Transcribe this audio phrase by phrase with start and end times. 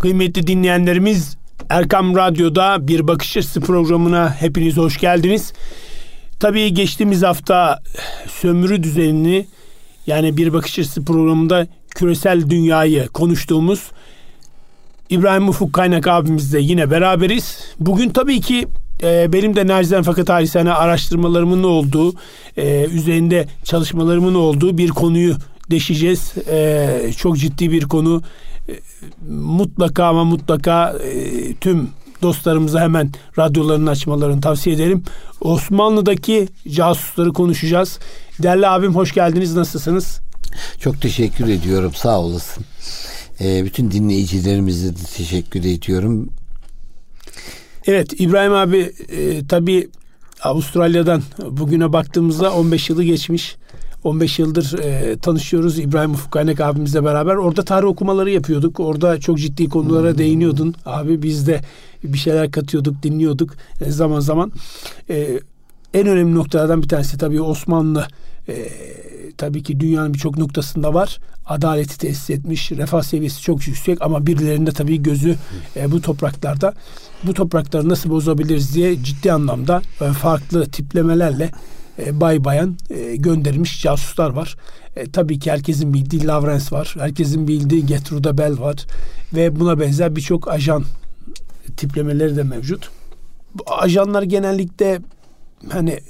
[0.00, 1.36] Kıymetli dinleyenlerimiz
[1.68, 5.52] Erkam Radyo'da Bir Bakış Açısı programına hepiniz hoş geldiniz.
[6.40, 7.82] Tabii geçtiğimiz hafta
[8.28, 9.46] sömürü düzenini
[10.06, 13.90] yani Bir Bakış Açısı programında küresel dünyayı konuştuğumuz
[15.10, 17.58] İbrahim Ufuk Kaynak abimizle yine beraberiz.
[17.80, 18.68] Bugün tabii ki
[19.02, 22.14] e, benim de nacizane fakat halisane araştırmalarımın olduğu,
[22.56, 25.36] e, üzerinde çalışmalarımın olduğu bir konuyu
[25.70, 26.32] deşeceğiz.
[26.50, 28.22] E, çok ciddi bir konu.
[28.68, 28.72] E,
[29.30, 31.88] mutlaka ama mutlaka e, tüm
[32.22, 35.02] dostlarımıza hemen radyolarını açmalarını tavsiye ederim.
[35.40, 37.98] Osmanlı'daki casusları konuşacağız.
[38.42, 39.56] Değerli abim hoş geldiniz.
[39.56, 40.20] Nasılsınız?
[40.80, 41.92] Çok teşekkür ediyorum.
[41.94, 42.64] Sağ olasın.
[43.40, 46.30] E, bütün dinleyicilerimize de teşekkür ediyorum.
[47.86, 49.88] Evet İbrahim abi e, tabii
[50.42, 53.56] Avustralya'dan bugüne baktığımızda 15 yılı geçmiş.
[54.06, 57.34] 15 yıldır e, tanışıyoruz İbrahim Ufuk Kaynak abimizle beraber.
[57.34, 58.80] Orada tarih okumaları yapıyorduk.
[58.80, 60.18] Orada çok ciddi konulara hmm.
[60.18, 60.74] değiniyordun.
[60.86, 61.60] Abi biz de
[62.04, 64.52] bir şeyler katıyorduk, dinliyorduk e, zaman zaman.
[65.10, 65.40] E,
[65.94, 68.06] en önemli noktalardan bir tanesi tabii Osmanlı
[68.48, 68.68] e,
[69.36, 71.18] tabii ki dünyanın birçok noktasında var.
[71.46, 75.36] Adaleti tesis etmiş, refah seviyesi çok yüksek ama birilerinde tabii gözü
[75.76, 76.74] e, bu topraklarda.
[77.24, 81.50] Bu toprakları nasıl bozabiliriz diye ciddi anlamda e, farklı tiplemelerle
[81.98, 84.56] e, bay bayan e, gönderilmiş casuslar var.
[84.96, 86.94] E, tabii ki herkesin bildiği Lawrence var.
[86.98, 88.86] Herkesin bildiği Gertrude Bell var.
[89.34, 90.84] Ve buna benzer birçok ajan
[91.76, 92.90] tiplemeleri de mevcut.
[93.54, 95.00] Bu ajanlar genellikle
[95.68, 96.00] hani e,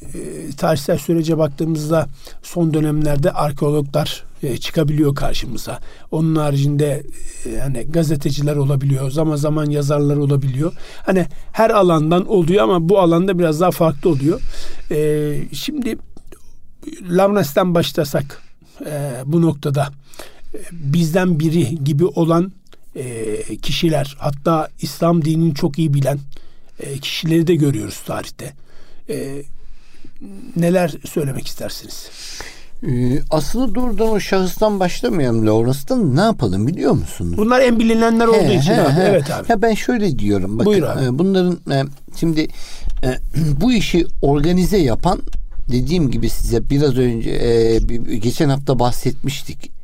[0.57, 2.09] tarihsel sürece baktığımızda
[2.43, 5.81] son dönemlerde arkeologlar e, çıkabiliyor karşımıza.
[6.11, 7.03] Onun haricinde
[7.47, 10.73] e, hani gazeteciler olabiliyor, zaman zaman yazarlar olabiliyor.
[11.07, 14.41] Hani her alandan oluyor ama bu alanda biraz daha farklı oluyor.
[14.91, 15.99] E, şimdi
[17.11, 18.43] Lavnes'ten başlasak
[18.87, 19.89] e, bu noktada
[20.73, 22.53] bizden biri gibi olan
[23.63, 26.19] kişiler hatta İslam dinini çok iyi bilen
[27.01, 28.53] kişileri de görüyoruz tarihte.
[30.57, 32.11] Neler söylemek istersiniz?
[32.83, 37.39] Ee, aslında doğrudan o şahıstan başlamayalım Lawrence'dan ne yapalım biliyor musunuz?
[37.39, 38.93] Bunlar en bilinenler olduğu he, için he, abi.
[38.93, 39.03] He.
[39.03, 39.53] Evet abi.
[39.53, 40.59] Ya ben şöyle diyorum.
[40.59, 41.05] Bakın, Buyur abi.
[41.05, 41.85] E, bunların e,
[42.17, 42.41] şimdi
[43.05, 43.19] e,
[43.61, 45.21] bu işi organize yapan
[45.73, 47.81] dediğim gibi size biraz önce
[48.23, 49.77] geçen hafta bahsetmiştik.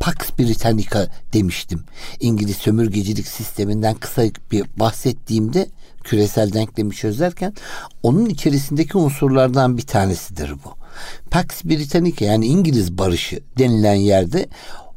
[0.00, 1.80] Pax Britannica demiştim.
[2.20, 4.22] İngiliz sömürgecilik sisteminden kısa
[4.52, 5.66] bir bahsettiğimde
[6.04, 7.54] küresel denklemi çözerken
[8.02, 10.84] onun içerisindeki unsurlardan bir tanesidir bu.
[11.30, 14.48] Pax Britannica yani İngiliz barışı denilen yerde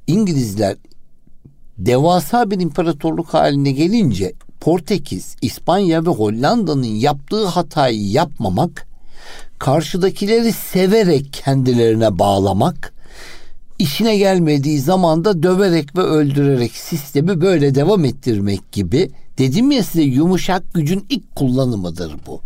[0.07, 0.75] İngilizler
[1.78, 8.88] devasa bir imparatorluk haline gelince Portekiz, İspanya ve Hollanda'nın yaptığı hatayı yapmamak,
[9.59, 12.94] karşıdakileri severek kendilerine bağlamak,
[13.79, 20.03] işine gelmediği zaman da döverek ve öldürerek sistemi böyle devam ettirmek gibi dedim ya size
[20.03, 22.42] yumuşak gücün ilk kullanımıdır bu.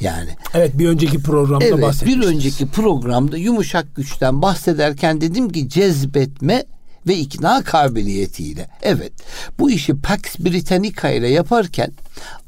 [0.00, 0.30] Yani.
[0.54, 2.26] Evet bir önceki programda evet, bahsetmiştiniz.
[2.26, 6.64] Bir önceki programda yumuşak güçten bahsederken dedim ki cezbetme
[7.06, 8.68] ve ikna kabiliyetiyle.
[8.82, 9.12] Evet
[9.58, 11.92] bu işi Pax Britannica ile yaparken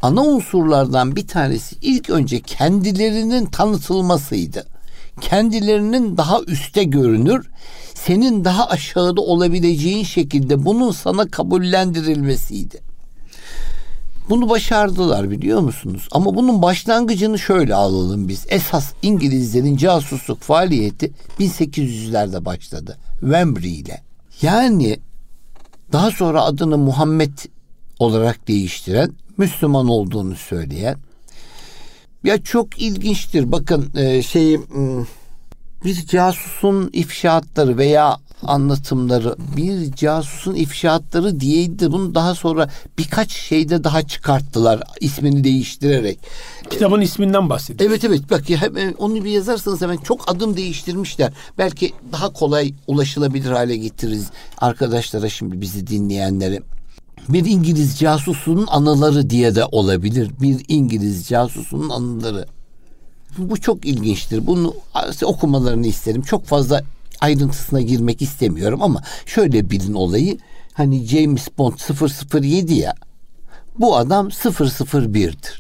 [0.03, 4.67] ana unsurlardan bir tanesi ilk önce kendilerinin tanıtılmasıydı.
[5.21, 7.51] Kendilerinin daha üste görünür,
[7.95, 12.90] senin daha aşağıda olabileceğin şekilde bunun sana kabullendirilmesiydi.
[14.31, 16.09] Bunu başardılar biliyor musunuz?
[16.13, 18.47] Ama bunun başlangıcını şöyle alalım biz.
[18.49, 22.99] Esas İngilizlerin casusluk faaliyeti 1800'lerde başladı.
[23.21, 24.03] Wembley ile.
[24.43, 25.01] Yani
[25.93, 27.39] daha sonra adını Muhammed
[27.99, 30.97] olarak değiştiren, Müslüman olduğunu söyleyen.
[32.25, 33.53] Ya çok ilginçtir.
[33.53, 34.61] Bakın e, şey
[35.85, 41.93] bir casusun ifşaatları veya anlatımları bir casusun ifşaatları diyeydi.
[41.93, 46.19] Bunu daha sonra birkaç şeyde daha çıkarttılar ismini değiştirerek.
[46.71, 47.91] Kitabın isminden bahsediyor.
[47.91, 51.33] Evet evet bak ya hemen onu bir yazarsanız hemen çok adım değiştirmişler.
[51.59, 54.27] Belki daha kolay ulaşılabilir hale getiririz
[54.59, 56.63] arkadaşlara şimdi bizi dinleyenlere.
[57.29, 60.31] Bir İngiliz casusunun anıları diye de olabilir.
[60.41, 62.47] Bir İngiliz casusunun anıları.
[63.39, 64.47] Bu çok ilginçtir.
[64.47, 64.75] Bunu
[65.25, 66.23] okumalarını isterim.
[66.23, 66.83] Çok fazla
[67.21, 70.39] ayrıntısına girmek istemiyorum ama şöyle bilin olayı.
[70.73, 71.79] Hani James Bond
[72.43, 72.95] 007 ya.
[73.79, 75.60] Bu adam 001'dir.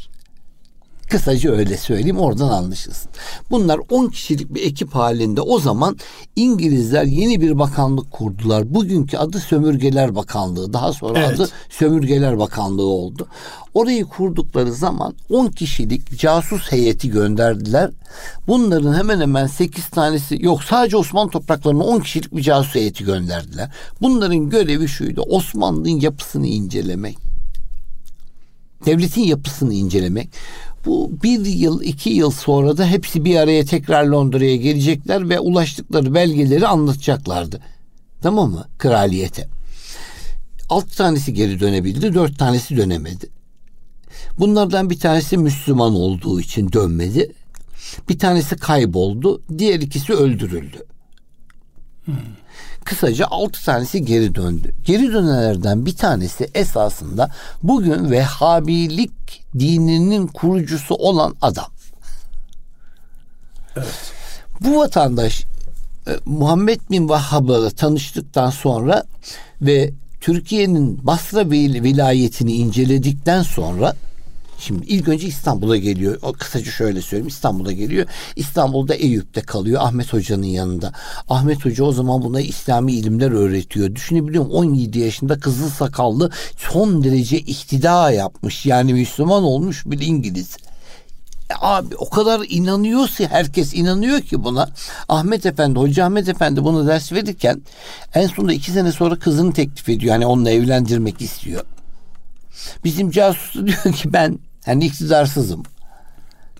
[1.10, 3.10] Kısaca öyle söyleyeyim oradan anlaşılsın.
[3.50, 5.96] Bunlar 10 kişilik bir ekip halinde o zaman
[6.36, 8.74] İngilizler yeni bir bakanlık kurdular.
[8.74, 10.72] Bugünkü adı Sömürgeler Bakanlığı.
[10.72, 11.40] Daha sonra evet.
[11.40, 13.26] adı Sömürgeler Bakanlığı oldu.
[13.74, 17.90] Orayı kurdukları zaman 10 kişilik casus heyeti gönderdiler.
[18.46, 23.70] Bunların hemen hemen 8 tanesi yok sadece Osmanlı topraklarına 10 kişilik bir casus heyeti gönderdiler.
[24.00, 25.22] Bunların görevi şuydu.
[25.22, 27.30] Osmanlı'nın yapısını incelemek.
[28.86, 30.28] Devletin yapısını incelemek.
[30.86, 36.14] Bu bir yıl, iki yıl sonra da hepsi bir araya tekrar Londra'ya gelecekler ve ulaştıkları
[36.14, 37.60] belgeleri anlatacaklardı.
[38.22, 38.68] Tamam mı?
[38.78, 39.48] Kraliyete.
[40.68, 43.26] Altı tanesi geri dönebildi, dört tanesi dönemedi.
[44.38, 47.32] Bunlardan bir tanesi Müslüman olduğu için dönmedi.
[48.08, 50.86] Bir tanesi kayboldu, diğer ikisi öldürüldü.
[52.04, 52.14] Hmm.
[52.90, 54.74] Kısaca altı tanesi geri döndü.
[54.84, 57.30] Geri dönenlerden bir tanesi esasında
[57.62, 61.66] bugün Vehhabilik dininin kurucusu olan adam.
[63.76, 64.12] Evet.
[64.60, 65.44] Bu vatandaş
[66.08, 69.04] e, Muhammed bin Vahhab'la tanıştıktan sonra
[69.62, 73.94] ve Türkiye'nin Basra vilayetini inceledikten sonra
[74.60, 76.18] Şimdi ilk önce İstanbul'a geliyor.
[76.22, 77.28] O kısaca şöyle söyleyeyim.
[77.28, 78.06] İstanbul'a geliyor.
[78.36, 80.92] İstanbul'da Eyüp'te kalıyor Ahmet Hoca'nın yanında.
[81.28, 83.94] Ahmet Hoca o zaman buna İslami ilimler öğretiyor.
[83.94, 84.56] Düşünebiliyor musun?
[84.56, 88.66] 17 yaşında kızıl sakallı son derece ihtida yapmış.
[88.66, 90.56] Yani Müslüman olmuş bir İngiliz.
[91.50, 94.68] E abi o kadar inanıyor ki herkes inanıyor ki buna.
[95.08, 97.62] Ahmet Efendi, Hoca Ahmet Efendi bunu ders verirken
[98.14, 100.12] en sonunda iki sene sonra kızını teklif ediyor.
[100.12, 101.64] Yani onunla evlendirmek istiyor.
[102.84, 105.62] Bizim casus diyor ki ben yani iktidarsızım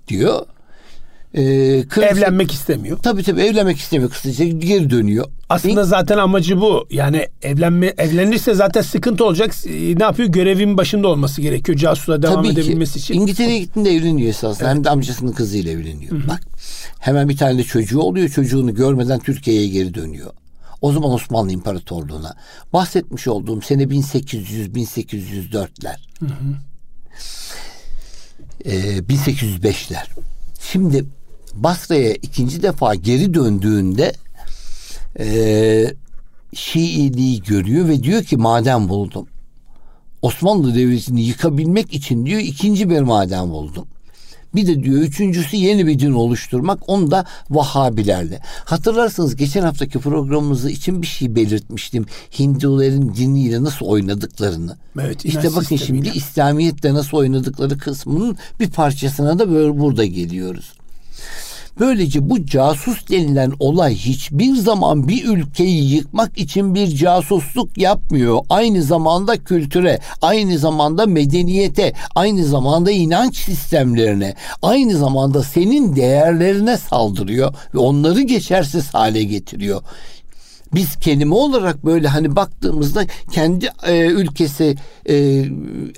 [0.09, 0.47] diyor.
[1.35, 2.99] Ee, kırmızı, evlenmek istemiyor.
[2.99, 5.27] Tabii tabii evlenmek istemiyor kısaca geri dönüyor.
[5.49, 6.87] Aslında zaten amacı bu.
[6.91, 9.55] Yani evlenme evlenirse zaten sıkıntı olacak.
[9.67, 10.29] Ee, ne yapıyor?
[10.29, 12.99] Görevin başında olması gerekiyor casusa devam tabii edebilmesi ki.
[12.99, 13.15] için.
[13.15, 14.65] İngiltere'ye gittiğinde evleniyor esasında.
[14.65, 14.77] Evet.
[14.77, 16.13] Hem de amcasının kızıyla evleniyor.
[16.13, 16.29] Hı-hı.
[16.29, 16.41] Bak
[16.99, 18.29] hemen bir tane de çocuğu oluyor.
[18.29, 20.31] Çocuğunu görmeden Türkiye'ye geri dönüyor.
[20.81, 22.37] O zaman Osmanlı İmparatorluğu'na.
[22.73, 25.97] Bahsetmiş olduğum sene 1800-1804'ler.
[26.21, 26.31] Hı hı.
[28.65, 30.07] Ee, 1805'ler.
[30.61, 31.05] Şimdi
[31.55, 34.13] Basra'ya ikinci defa geri döndüğünde
[35.19, 35.95] e,
[36.55, 39.27] Şiiliği görüyor ve diyor ki maden buldum.
[40.23, 43.87] Osmanlı Devleti'ni yıkabilmek için diyor ikinci bir maden buldum.
[44.55, 46.89] Bir de diyor üçüncüsü yeni bir din oluşturmak.
[46.89, 48.41] Onu da Vahabilerle.
[48.65, 52.07] Hatırlarsınız geçen haftaki programımızı için bir şey belirtmiştim.
[52.39, 54.77] Hinduların diniyle nasıl oynadıklarını.
[55.01, 60.73] Evet, işte bakın şimdi İslamiyetle nasıl oynadıkları kısmının bir parçasına da böyle burada geliyoruz.
[61.79, 68.39] Böylece bu casus denilen olay hiçbir zaman bir ülkeyi yıkmak için bir casusluk yapmıyor.
[68.49, 77.55] Aynı zamanda kültüre, aynı zamanda medeniyete, aynı zamanda inanç sistemlerine, aynı zamanda senin değerlerine saldırıyor
[77.75, 79.83] ve onları geçersiz hale getiriyor
[80.75, 84.77] biz kelime olarak böyle hani baktığımızda kendi e, ülkesi
[85.09, 85.45] e,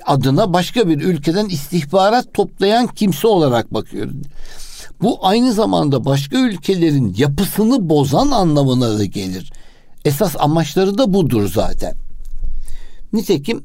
[0.05, 4.15] adına başka bir ülkeden istihbarat toplayan kimse olarak bakıyoruz.
[5.03, 9.53] Bu aynı zamanda başka ülkelerin yapısını bozan anlamına da gelir.
[10.05, 11.95] Esas amaçları da budur zaten.
[13.13, 13.63] Nitekim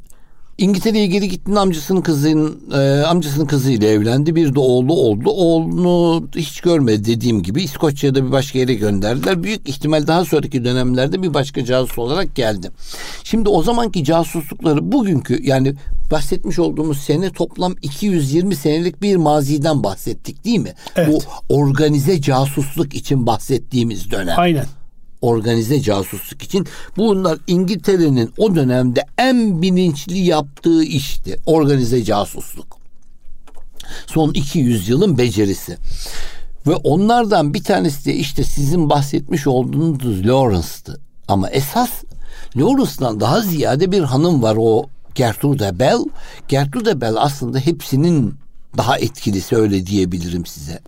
[0.58, 4.34] İngiltere'ye geri gittiğinde amcasının kızının e, amcasının kızıyla evlendi.
[4.34, 5.30] Bir de oğlu oldu.
[5.30, 9.42] Oğlunu hiç görmedi dediğim gibi İskoçya'da bir başka yere gönderdiler.
[9.42, 12.70] Büyük ihtimal daha sonraki dönemlerde bir başka casus olarak geldi.
[13.24, 15.74] Şimdi o zamanki casuslukları bugünkü yani
[16.10, 20.72] bahsetmiş olduğumuz sene toplam 220 senelik bir maziden bahsettik değil mi?
[20.96, 21.08] Evet.
[21.48, 24.38] Bu organize casusluk için bahsettiğimiz dönem.
[24.38, 24.64] Aynen
[25.22, 26.66] organize casusluk için
[26.96, 31.36] bunlar İngiltere'nin o dönemde en bilinçli yaptığı işti.
[31.46, 32.78] Organize casusluk.
[34.06, 35.76] Son 200 yılın becerisi.
[36.66, 41.00] Ve onlardan bir tanesi de işte sizin bahsetmiş olduğunuz Lawrence'tı.
[41.28, 41.90] Ama esas
[42.56, 46.04] Lawrence'dan daha ziyade bir hanım var o Gertrude Bell.
[46.48, 48.34] Gertrude Bell aslında hepsinin
[48.76, 50.80] daha etkilisi öyle diyebilirim size.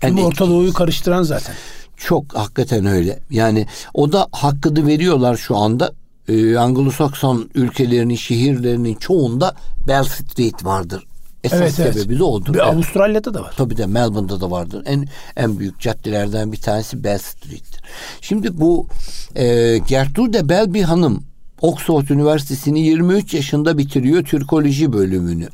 [0.00, 1.54] Tüm Orta Doğu'yu karıştıran zaten.
[1.96, 3.18] Çok hakikaten öyle.
[3.30, 5.92] Yani o da hakkını veriyorlar şu anda.
[6.28, 9.54] Ee, Anglo-Sakson ülkelerinin, şehirlerinin çoğunda
[9.88, 11.06] Bell Street vardır.
[11.44, 12.18] Esas evet, sebebi evet.
[12.18, 12.54] de odur.
[12.54, 13.54] Bir Avustralya'da da var.
[13.56, 14.82] Tabii de Melbourne'da da vardır.
[14.86, 17.82] En en büyük caddelerden bir tanesi Bell Street'tir.
[18.20, 18.86] Şimdi bu
[19.34, 21.24] e, Gertrude Bell bir hanım.
[21.60, 25.48] Oxford Üniversitesi'ni 23 yaşında bitiriyor Türkoloji bölümünü.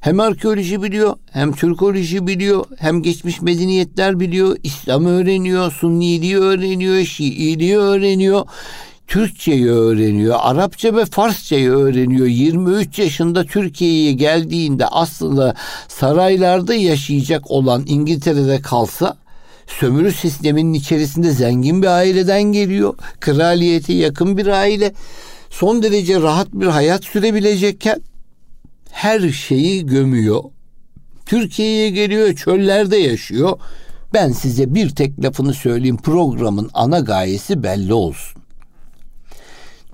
[0.00, 7.78] Hem arkeoloji biliyor, hem Türkoloji biliyor, hem geçmiş medeniyetler biliyor, İslam öğreniyor, Sunniliği öğreniyor, Şiiliği
[7.78, 8.46] öğreniyor.
[9.06, 12.26] Türkçeyi öğreniyor, Arapça ve Farsçayı öğreniyor.
[12.26, 15.54] 23 yaşında Türkiye'ye geldiğinde aslında
[15.88, 19.16] saraylarda yaşayacak olan İngiltere'de kalsa
[19.66, 22.94] sömürü sisteminin içerisinde zengin bir aileden geliyor.
[23.20, 24.92] Kraliyete yakın bir aile.
[25.50, 28.00] Son derece rahat bir hayat sürebilecekken
[28.92, 30.42] her şeyi gömüyor.
[31.26, 33.58] Türkiye'ye geliyor, çöllerde yaşıyor.
[34.14, 35.96] Ben size bir tek lafını söyleyeyim.
[35.96, 38.42] Programın ana gayesi belli olsun.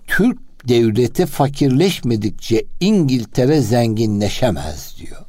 [0.07, 0.38] Türk
[0.69, 5.23] devleti fakirleşmedikçe İngiltere zenginleşemez diyor.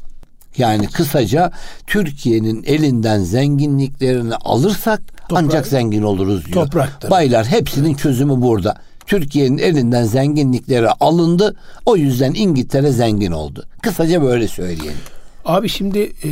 [0.57, 1.51] Yani kısaca
[1.88, 6.65] Türkiye'nin elinden zenginliklerini alırsak Toprak, ancak zengin oluruz diyor.
[6.65, 7.09] Topraktır.
[7.09, 8.75] Baylar hepsinin çözümü burada.
[9.09, 11.55] Türkiye'nin elinden zenginlikleri alındı.
[11.85, 13.65] O yüzden İngiltere zengin oldu.
[13.81, 14.97] Kısaca böyle söyleyelim.
[15.45, 16.29] Abi şimdi e,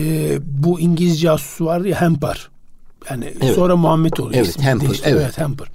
[0.63, 2.49] bu İngiliz casusu vardı ya Hemper.
[3.09, 3.55] Yani evet.
[3.55, 4.35] sonra Muhammed oluyor.
[4.35, 4.87] Evet Hemper.
[4.87, 5.01] Evet.
[5.05, 5.67] evet Hemper.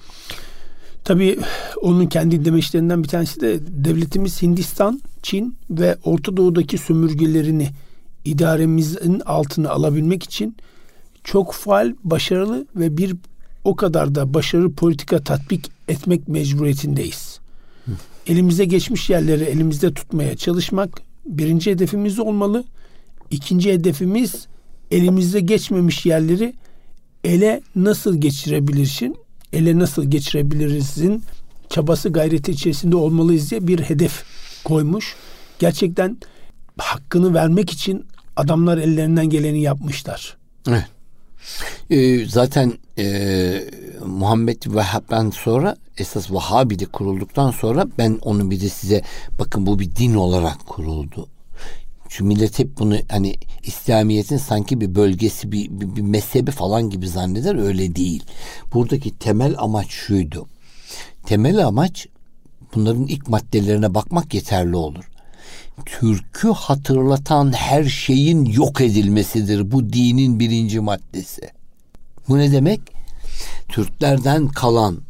[1.05, 1.39] Tabii
[1.83, 7.69] onun kendi demeçlerinden bir tanesi de devletimiz Hindistan, Çin ve Orta Doğu'daki sömürgelerini
[8.25, 10.57] idaremizin altına alabilmek için
[11.25, 13.17] çok faal, başarılı ve bir
[13.65, 17.41] o kadar da başarılı politika tatbik etmek mecburiyetindeyiz.
[17.85, 17.91] Hı.
[18.27, 22.65] Elimize geçmiş yerleri elimizde tutmaya çalışmak birinci hedefimiz olmalı.
[23.31, 24.47] İkinci hedefimiz
[24.91, 26.55] elimizde geçmemiş yerleri
[27.25, 29.17] ele nasıl geçirebilirsin,
[29.53, 31.23] ele nasıl geçirebilirizin
[31.69, 34.25] çabası gayreti içerisinde olmalıyız diye bir hedef
[34.65, 35.17] koymuş.
[35.59, 36.19] Gerçekten
[36.79, 38.05] hakkını vermek için
[38.37, 40.37] adamlar ellerinden geleni yapmışlar.
[40.69, 40.85] Evet.
[41.91, 43.65] Ee, zaten e,
[44.07, 49.03] Muhammed Vehhab'dan sonra esas Vahabi'de kurulduktan sonra ben onu bir de size
[49.39, 51.29] bakın bu bir din olarak kuruldu.
[52.09, 57.09] Şu millet hep bunu hani İslamiyet'in sanki bir bölgesi bir, bir, bir mezhebi falan gibi
[57.09, 58.25] zanneder öyle değil.
[58.75, 60.49] Buradaki temel amaç şuydu.
[61.27, 62.07] Temel amaç
[62.75, 65.05] bunların ilk maddelerine bakmak yeterli olur.
[65.87, 71.51] Türk'ü hatırlatan her şeyin yok edilmesidir bu dinin birinci maddesi.
[72.29, 72.81] Bu ne demek?
[73.69, 75.01] Türklerden kalan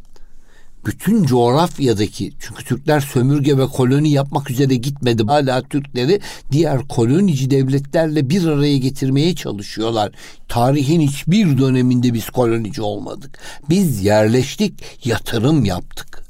[0.85, 5.23] bütün coğrafyadaki çünkü Türkler sömürge ve koloni yapmak üzere gitmedi.
[5.23, 6.19] Hala Türkleri
[6.51, 10.11] diğer kolonici devletlerle bir araya getirmeye çalışıyorlar.
[10.47, 13.39] Tarihin hiçbir döneminde biz kolonici olmadık.
[13.69, 16.23] Biz yerleştik, yatırım yaptık.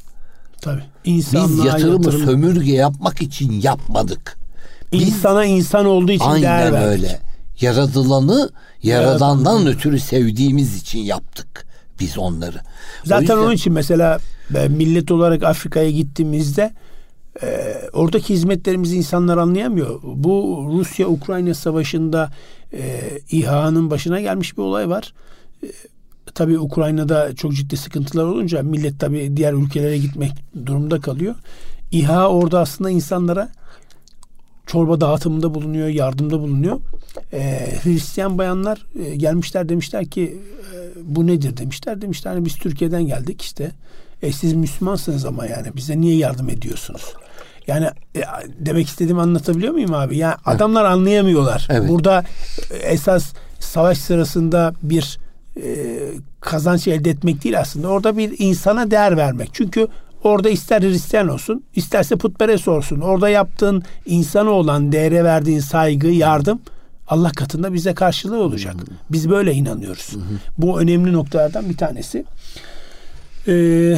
[0.61, 0.92] Tabii.
[1.05, 1.33] Biz
[1.65, 2.25] yatırımı yatırım.
[2.25, 4.37] sömürge yapmak için yapmadık.
[4.91, 6.87] Biz, İnsana insan olduğu için aynen değer verdik.
[6.87, 7.19] öyle.
[7.61, 8.49] Yaradılanı
[8.83, 9.73] yaradandan Yaradan.
[9.73, 11.65] ötürü sevdiğimiz için yaptık
[11.99, 12.57] biz onları.
[13.03, 13.37] Zaten yüzden...
[13.37, 14.19] onun için mesela
[14.49, 16.73] ben millet olarak Afrika'ya gittiğimizde
[17.43, 19.99] e, oradaki hizmetlerimizi insanlar anlayamıyor.
[20.03, 22.31] Bu Rusya-Ukrayna savaşında
[22.73, 25.13] e, İHA'nın başına gelmiş bir olay var.
[25.63, 25.67] E,
[26.35, 30.31] tabii Ukrayna'da çok ciddi sıkıntılar olunca millet tabii diğer ülkelere gitmek
[30.65, 31.35] durumda kalıyor.
[31.91, 33.49] İHA orada aslında insanlara
[34.65, 36.79] çorba dağıtımında bulunuyor, yardımda bulunuyor.
[37.33, 40.41] Ee, Hristiyan bayanlar e, gelmişler demişler ki
[40.73, 42.01] e, bu nedir demişler.
[42.01, 43.71] Demişler hani biz Türkiye'den geldik işte.
[44.21, 47.13] E siz Müslümansınız ama yani bize niye yardım ediyorsunuz?
[47.67, 48.21] Yani e,
[48.59, 50.17] demek istediğimi anlatabiliyor muyum abi?
[50.17, 50.55] Yani evet.
[50.55, 51.67] adamlar anlayamıyorlar.
[51.71, 51.89] Evet.
[51.89, 52.23] Burada
[52.71, 55.19] e, esas savaş sırasında bir
[55.57, 55.99] e,
[56.41, 57.87] kazanç elde etmek değil aslında.
[57.87, 59.49] Orada bir insana değer vermek.
[59.53, 59.87] Çünkü
[60.23, 62.99] orada ister Hristiyan olsun, isterse putperest olsun.
[62.99, 66.59] Orada yaptığın insana olan değere verdiğin saygı, yardım
[67.07, 68.75] Allah katında bize karşılığı olacak.
[69.11, 70.09] Biz böyle inanıyoruz.
[70.57, 72.25] Bu önemli noktalardan bir tanesi.
[73.47, 73.97] Ee,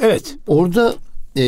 [0.00, 0.36] evet.
[0.46, 0.94] Orada
[1.36, 1.42] e,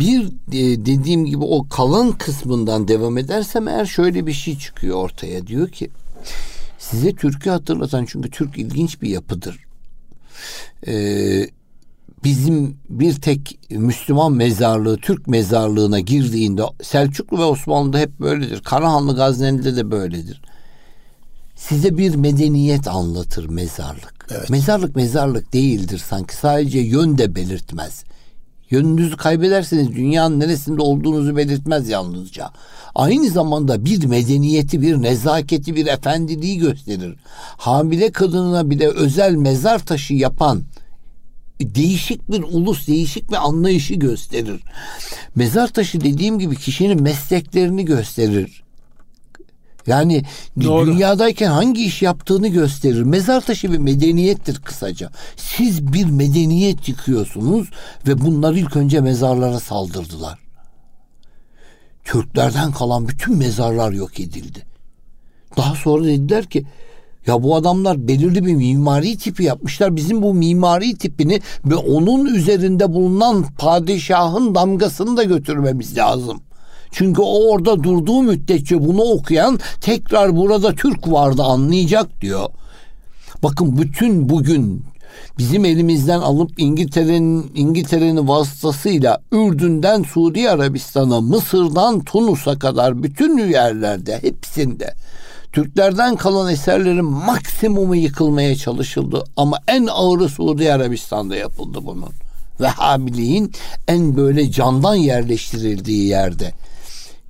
[0.00, 5.46] bir e, dediğim gibi o kalan kısmından devam edersem eğer şöyle bir şey çıkıyor ortaya.
[5.46, 5.90] Diyor ki
[6.90, 9.58] size Türk'ü hatırlatan çünkü Türk ilginç bir yapıdır.
[10.86, 11.48] Ee,
[12.24, 18.62] bizim bir tek Müslüman mezarlığı Türk mezarlığına girdiğinde Selçuklu ve Osmanlı'da hep böyledir.
[18.62, 20.42] Karahanlı Gazneli'de de böyledir.
[21.56, 24.26] Size bir medeniyet anlatır mezarlık.
[24.30, 24.50] Evet.
[24.50, 26.36] Mezarlık mezarlık değildir sanki.
[26.36, 28.04] Sadece yön de belirtmez.
[28.70, 32.50] Yönünüzü kaybederseniz dünyanın neresinde olduğunuzu belirtmez yalnızca.
[32.94, 37.16] Aynı zamanda bir medeniyeti, bir nezaketi, bir efendiliği gösterir.
[37.56, 40.62] Hamile kadınına bile özel mezar taşı yapan
[41.60, 44.60] değişik bir ulus, değişik bir anlayışı gösterir.
[45.34, 48.65] Mezar taşı dediğim gibi kişinin mesleklerini gösterir.
[49.86, 50.22] Yani
[50.62, 50.86] Doğru.
[50.86, 53.02] dünyadayken hangi iş yaptığını gösterir.
[53.02, 55.10] Mezar taşı bir medeniyettir kısaca.
[55.36, 57.70] Siz bir medeniyet yıkıyorsunuz
[58.06, 60.38] ve bunlar ilk önce mezarlara saldırdılar.
[62.04, 64.62] Türklerden kalan bütün mezarlar yok edildi.
[65.56, 66.64] Daha sonra dediler ki
[67.26, 69.96] Ya bu adamlar belirli bir mimari tipi yapmışlar.
[69.96, 76.40] Bizim bu mimari tipini ve onun üzerinde bulunan padişahın damgasını da götürmemiz lazım.
[76.96, 82.48] Çünkü o orada durduğu müddetçe bunu okuyan tekrar burada Türk vardı anlayacak diyor.
[83.42, 84.84] Bakın bütün bugün
[85.38, 94.94] bizim elimizden alıp İngiltere'nin İngiltere'nin vasıtasıyla Ürdün'den Suudi Arabistan'a, Mısır'dan Tunus'a kadar bütün yerlerde hepsinde
[95.52, 102.10] Türklerden kalan eserlerin maksimumu yıkılmaya çalışıldı ama en ağırı Suudi Arabistan'da yapıldı bunun.
[102.60, 103.52] Vehhabiliğin
[103.88, 106.52] en böyle candan yerleştirildiği yerde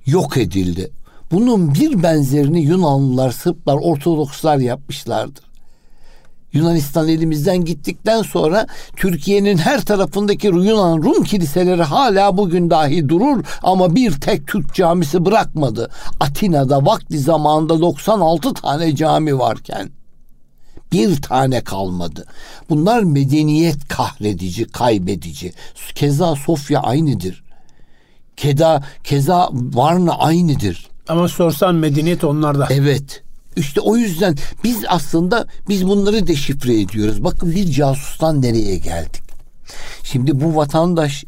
[0.07, 0.91] yok edildi.
[1.31, 5.39] Bunun bir benzerini Yunanlılar, Sırplar, Ortodokslar yapmışlardı.
[6.53, 13.95] Yunanistan elimizden gittikten sonra Türkiye'nin her tarafındaki Yunan Rum kiliseleri hala bugün dahi durur ama
[13.95, 15.89] bir tek Türk camisi bırakmadı.
[16.19, 19.89] Atina'da vakti zamanında 96 tane cami varken
[20.91, 22.25] bir tane kalmadı.
[22.69, 25.53] Bunlar medeniyet kahredici, kaybedici.
[25.95, 27.46] Keza Sofya aynıdır.
[28.37, 30.87] Keda, keza Varna aynıdır.
[31.07, 32.67] Ama sorsan medeniyet onlarda.
[32.69, 33.23] Evet.
[33.55, 37.23] İşte o yüzden biz aslında biz bunları deşifre ediyoruz.
[37.23, 39.21] Bakın bir casustan nereye geldik?
[40.03, 41.25] Şimdi bu vatandaş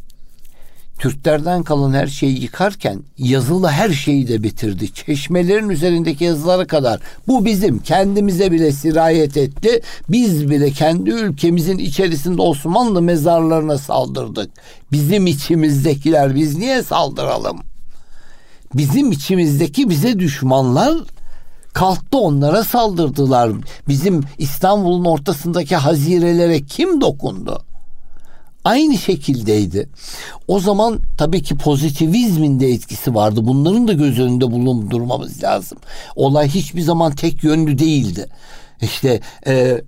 [0.99, 4.93] Türklerden kalan her şeyi yıkarken yazılı her şeyi de bitirdi.
[4.93, 7.01] Çeşmelerin üzerindeki yazılara kadar.
[7.27, 9.81] Bu bizim kendimize bile sirayet etti.
[10.09, 14.51] Biz bile kendi ülkemizin içerisinde Osmanlı mezarlarına saldırdık.
[14.91, 17.59] Bizim içimizdekiler biz niye saldıralım?
[18.73, 20.97] Bizim içimizdeki bize düşmanlar
[21.73, 23.51] kalktı onlara saldırdılar.
[23.87, 27.68] Bizim İstanbul'un ortasındaki hazirelere kim dokundu?
[28.65, 29.89] Aynı şekildeydi.
[30.47, 33.39] O zaman tabii ki pozitivizmin de etkisi vardı.
[33.43, 35.77] Bunların da göz önünde bulundurmamız lazım.
[36.15, 38.27] Olay hiçbir zaman tek yönlü değildi.
[38.81, 39.81] İşte e,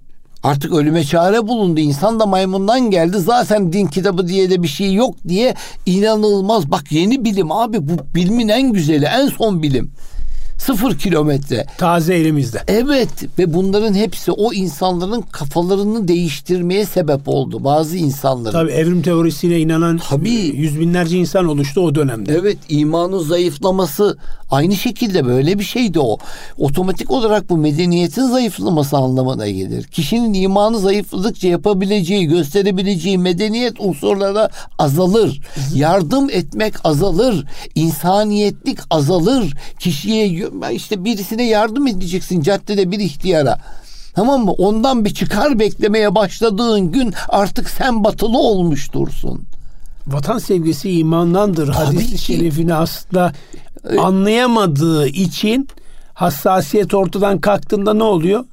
[0.44, 1.80] artık ölüme çare bulundu.
[1.80, 3.20] İnsan da maymundan geldi.
[3.20, 6.72] Zaten din kitabı diye de bir şey yok diye inanılmaz.
[6.72, 9.92] Bak yeni bilim abi bu bilimin en güzeli, en son bilim.
[10.66, 11.66] Sıfır kilometre.
[11.78, 12.64] Taze elimizde.
[12.68, 17.64] Evet ve bunların hepsi o insanların kafalarını değiştirmeye sebep oldu.
[17.64, 18.52] Bazı insanların.
[18.52, 20.30] Tabii evrim teorisine inanan Tabii.
[20.32, 22.34] yüz binlerce insan oluştu o dönemde.
[22.42, 24.18] Evet imanın zayıflaması
[24.52, 26.18] aynı şekilde böyle bir şeydi o.
[26.58, 29.84] Otomatik olarak bu medeniyetin zayıflaması anlamına gelir.
[29.84, 35.42] Kişinin imanı zayıfladıkça yapabileceği, gösterebileceği medeniyet unsurlara azalır.
[35.76, 37.46] Yardım etmek azalır.
[37.76, 39.54] insaniyetlik azalır.
[39.80, 43.60] Kişiye işte birisine yardım edeceksin caddede bir ihtiyara.
[44.16, 44.52] Tamam mı?
[44.52, 49.42] Ondan bir çıkar beklemeye başladığın gün artık sen batılı olmuştursun.
[50.08, 51.68] Vatan sevgisi imandandır.
[51.68, 53.34] Hadis-i şerifini aslında
[54.00, 55.68] anlayamadığı için
[56.14, 58.46] hassasiyet ortadan kalktığında ne oluyor?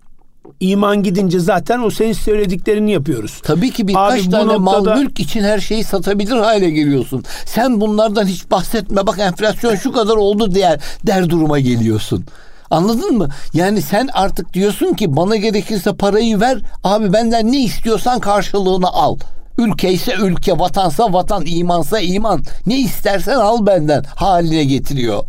[0.61, 3.41] İman gidince zaten o senin söylediklerini yapıyoruz.
[3.43, 4.95] Tabii ki birkaç Abi, tane noktada...
[4.95, 7.25] mal mülk için her şeyi satabilir hale geliyorsun.
[7.45, 9.07] Sen bunlardan hiç bahsetme.
[9.07, 12.25] Bak enflasyon şu kadar oldu diye der duruma geliyorsun.
[12.71, 13.29] Anladın mı?
[13.53, 16.59] Yani sen artık diyorsun ki bana gerekirse parayı ver.
[16.85, 19.17] Abi benden ne istiyorsan karşılığını al.
[19.59, 22.43] Ülke ise ülke, vatansa vatan, imansa iman.
[22.67, 25.25] Ne istersen al benden haline getiriyor.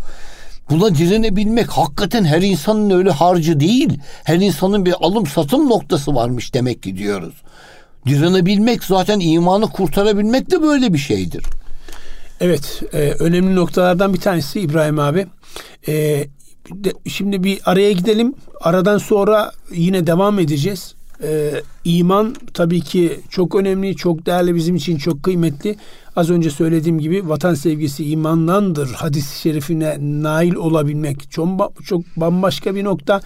[0.69, 3.99] Buna direnebilmek hakikaten her insanın öyle harcı değil.
[4.23, 7.33] Her insanın bir alım satım noktası varmış demek ki diyoruz.
[8.05, 11.43] Direnebilmek zaten imanı kurtarabilmek de böyle bir şeydir.
[12.41, 15.27] Evet, e, önemli noktalardan bir tanesi İbrahim abi.
[15.87, 15.93] E,
[16.71, 18.35] de, şimdi bir araya gidelim.
[18.61, 20.95] Aradan sonra yine devam edeceğiz.
[21.23, 25.75] Ee, iman tabii ki çok önemli, çok değerli bizim için çok kıymetli.
[26.15, 28.93] Az önce söylediğim gibi vatan sevgisi imandandır.
[28.93, 31.49] Hadis-i şerifine nail olabilmek çok,
[31.85, 33.21] çok bambaşka bir nokta.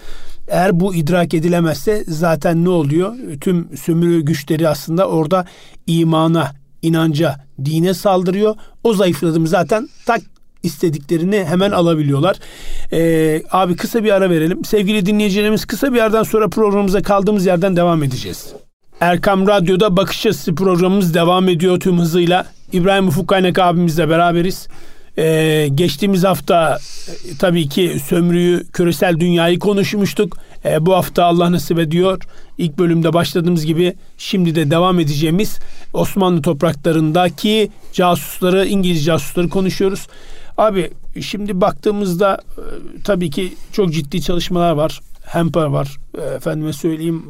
[0.48, 3.14] Eğer bu idrak edilemezse zaten ne oluyor?
[3.40, 5.46] Tüm sömürü güçleri aslında orada
[5.86, 6.52] imana,
[6.82, 8.56] inanca, dine saldırıyor.
[8.84, 10.20] O zayıfladım zaten tak
[10.64, 12.36] istediklerini hemen alabiliyorlar.
[12.92, 14.64] Ee, abi kısa bir ara verelim.
[14.64, 18.46] Sevgili dinleyicilerimiz kısa bir yerden sonra programımıza kaldığımız yerden devam edeceğiz.
[19.00, 22.46] Erkam Radyo'da Bakış Açısı programımız devam ediyor tüm hızıyla.
[22.72, 24.68] İbrahim Ufuk Kaynak abimizle beraberiz.
[25.18, 30.36] Ee, geçtiğimiz hafta e, tabii ki sömürüyü, küresel dünyayı konuşmuştuk.
[30.64, 32.22] Ee, bu hafta Allah nasip ediyor.
[32.58, 35.58] İlk bölümde başladığımız gibi şimdi de devam edeceğimiz
[35.92, 40.06] Osmanlı topraklarındaki casusları, İngiliz casusları konuşuyoruz.
[40.58, 40.90] Abi
[41.20, 42.62] şimdi baktığımızda e,
[43.04, 45.00] tabii ki çok ciddi çalışmalar var.
[45.24, 45.98] Hemper var.
[46.18, 47.22] E, efendime söyleyeyim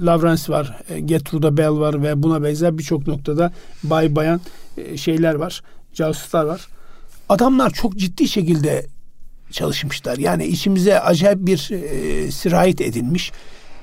[0.00, 0.76] Lawrence var.
[0.88, 3.52] E, Gertrude Bell var ve buna benzer birçok noktada
[3.84, 4.40] bay bayan
[4.96, 5.62] şeyler var.
[5.94, 6.68] Casuslar var.
[7.28, 8.86] Adamlar çok ciddi şekilde
[9.50, 10.18] çalışmışlar.
[10.18, 13.32] Yani içimize acayip bir e, sirayet edilmiş.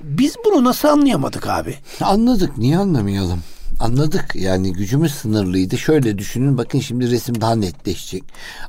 [0.02, 1.76] biz bunu nasıl anlayamadık abi?
[2.02, 2.58] Anladık.
[2.58, 3.40] Niye anlamayalım?
[3.80, 5.78] Anladık yani gücümüz sınırlıydı.
[5.78, 8.24] Şöyle düşünün bakın şimdi resim daha netleşecek.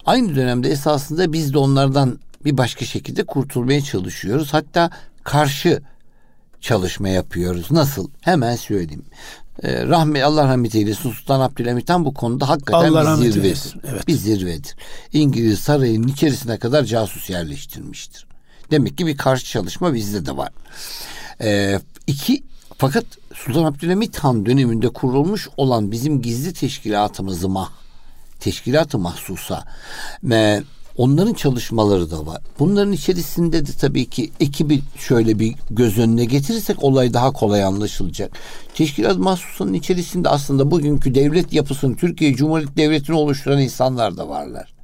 [0.07, 4.53] Aynı dönemde esasında biz de onlardan bir başka şekilde kurtulmaya çalışıyoruz.
[4.53, 4.91] Hatta
[5.25, 5.83] karşı
[6.61, 7.71] çalışma yapıyoruz.
[7.71, 8.09] Nasıl?
[8.21, 9.05] Hemen söyleyeyim.
[9.63, 13.77] Ee, rahmet Allah rahmet eylesin Sultan Abdülhamit Han bu konuda hakikaten Allah bir zirvedir.
[13.91, 14.09] Evet.
[14.09, 14.77] Bir zirvedir.
[15.13, 18.27] İngiliz sarayının içerisine kadar casus yerleştirmiştir.
[18.71, 20.49] Demek ki bir karşı çalışma bizde de var.
[21.41, 22.43] Ee, iki
[22.79, 27.71] fakat Sultan Abdülhamit Han döneminde kurulmuş olan bizim gizli teşkilatımızı mah
[28.41, 29.65] teşkilatı mahsusa
[30.25, 30.63] ve
[30.97, 32.43] onların çalışmaları da var.
[32.59, 38.33] Bunların içerisinde de tabii ki ekibi şöyle bir göz önüne getirirsek olay daha kolay anlaşılacak.
[38.75, 44.75] Teşkilat mahsusunun içerisinde aslında bugünkü devlet yapısını Türkiye Cumhuriyeti Devleti'ni oluşturan insanlar da varlar.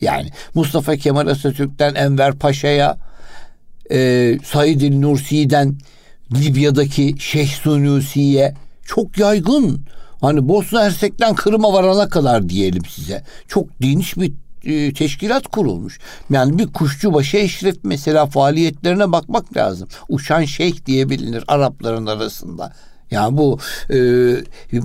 [0.00, 2.96] Yani Mustafa Kemal Atatürk'ten Enver Paşa'ya
[3.90, 5.76] e, Said Nursi'den
[6.32, 8.54] Libya'daki Şeyh Sunusi'ye
[8.86, 9.80] çok yaygın.
[10.20, 13.24] Hani Bosna Hersek'ten Kırım'a varana kadar diyelim size.
[13.48, 14.32] Çok geniş bir
[14.64, 15.98] e, teşkilat kurulmuş.
[16.30, 19.88] Yani bir kuşçubaşı eşref mesela faaliyetlerine bakmak lazım.
[20.08, 22.72] Uçan şeyh diye bilinir Arapların arasında.
[23.10, 23.58] Yani bu
[23.90, 23.96] e,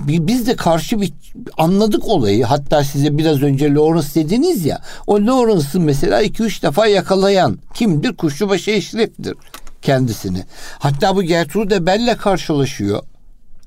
[0.08, 1.12] biz de karşı bir
[1.58, 2.44] anladık olayı.
[2.44, 4.80] Hatta size biraz önce Lawrence dediniz ya.
[5.06, 8.16] O Lawrence'ı mesela iki üç defa yakalayan kimdir?
[8.16, 9.34] Kuşçubaşı Eşref'tir
[9.82, 10.44] kendisini.
[10.78, 13.02] Hatta bu Gertrude Bell'le karşılaşıyor.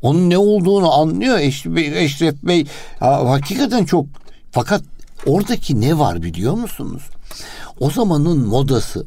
[0.02, 2.06] Onun ne olduğunu anlıyor Eşref Bey.
[2.06, 2.36] Eşref
[3.00, 4.06] ha, hakikaten çok
[4.52, 4.84] fakat
[5.26, 7.04] oradaki ne var biliyor musunuz?
[7.80, 9.06] O zamanın modası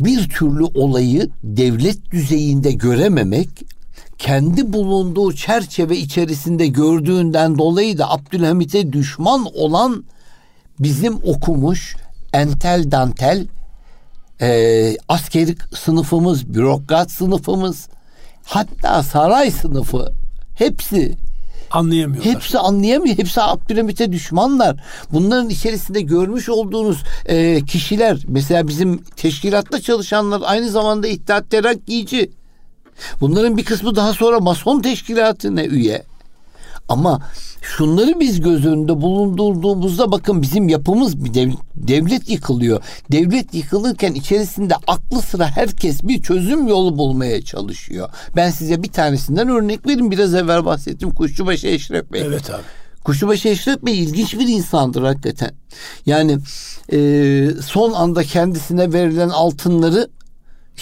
[0.00, 3.48] bir türlü olayı devlet düzeyinde görememek
[4.18, 10.04] kendi bulunduğu çerçeve içerisinde gördüğünden dolayı da Abdülhamit'e düşman olan
[10.80, 11.96] bizim okumuş
[12.32, 13.46] entel dantel
[14.42, 17.88] e, askeri sınıfımız, bürokrat sınıfımız,
[18.44, 20.12] hatta saray sınıfı
[20.54, 21.14] hepsi
[21.70, 22.34] anlayamıyorlar.
[22.34, 23.18] Hepsi anlayamıyor.
[23.18, 24.84] Hepsi Abdülhamit'e düşmanlar.
[25.12, 32.30] Bunların içerisinde görmüş olduğunuz e, kişiler mesela bizim teşkilatta çalışanlar aynı zamanda İttihat Terakkici.
[33.20, 36.02] Bunların bir kısmı daha sonra Mason teşkilatına üye.
[36.88, 37.20] Ama
[37.62, 42.82] şunları biz göz önünde bulundurduğumuzda bakın bizim yapımız bir dev, devlet yıkılıyor.
[43.12, 48.08] Devlet yıkılırken içerisinde aklı sıra herkes bir çözüm yolu bulmaya çalışıyor.
[48.36, 50.10] Ben size bir tanesinden örnek vereyim.
[50.10, 52.20] Biraz evvel bahsettim Kuşçubaşı Eşref Bey.
[52.20, 52.62] Evet abi.
[53.04, 55.50] Kuşçubaşı Eşref Bey ilginç bir insandır hakikaten.
[56.06, 56.38] Yani
[56.92, 56.98] e,
[57.62, 60.08] son anda kendisine verilen altınları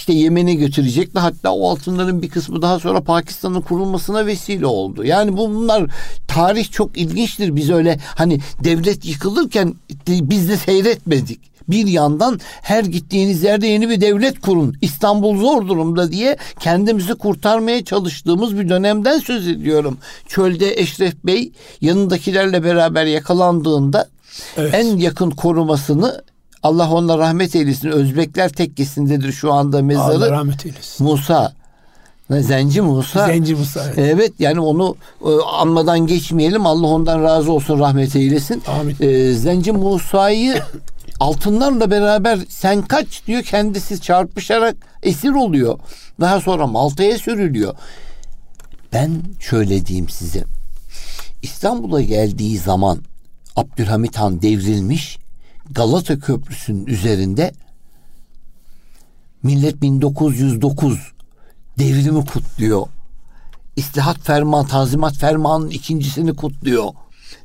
[0.01, 1.19] işte Yemen'e götürecekti.
[1.19, 5.05] Hatta o altınların bir kısmı daha sonra Pakistan'ın kurulmasına vesile oldu.
[5.05, 5.91] Yani bunlar
[6.29, 7.57] tarih çok ilginçtir.
[7.57, 9.75] Biz öyle hani devlet yıkılırken
[10.09, 11.41] biz de seyretmedik.
[11.69, 14.77] Bir yandan her gittiğiniz yerde yeni bir devlet kurun.
[14.83, 19.99] İstanbul zor durumda diye kendimizi kurtarmaya çalıştığımız bir dönemden söz ediyorum.
[20.29, 24.09] Çölde Eşref Bey yanındakilerle beraber yakalandığında
[24.57, 24.75] evet.
[24.75, 26.23] en yakın korumasını
[26.63, 27.89] Allah onunla rahmet eylesin.
[27.89, 30.17] Özbekler tekkesindedir şu anda mezarı.
[30.17, 31.07] Allah rahmet eylesin.
[31.07, 31.53] Musa.
[32.31, 33.27] Zenci Musa.
[33.27, 33.85] Zenci Musa.
[33.85, 36.67] Evet, evet yani onu e, anmadan geçmeyelim.
[36.67, 38.63] Allah ondan razı olsun rahmet eylesin.
[38.81, 38.97] Amin.
[39.01, 40.63] E, Zenci Musa'yı
[41.21, 45.79] altınlarla beraber sen kaç diyor kendisi çarpışarak esir oluyor.
[46.21, 47.75] Daha sonra Malta'ya sürülüyor.
[48.93, 50.45] Ben şöyle diyeyim size.
[51.43, 52.99] İstanbul'a geldiği zaman
[53.57, 55.19] Abdülhamit Han devrilmiş
[55.71, 57.53] Galata Köprüsü'nün üzerinde
[59.43, 60.99] millet 1909
[61.79, 62.87] devrimi kutluyor.
[63.77, 66.91] İstihat ferman, tanzimat fermanının ikincisini kutluyor.